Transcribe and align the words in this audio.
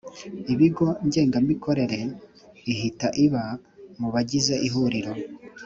ibigo 0.53 0.85
Ngengamikorere 1.07 1.99
ihita 2.71 3.07
iba 3.25 3.43
mu 3.99 4.07
bagize 4.13 4.53
Ihuriro 4.67 5.13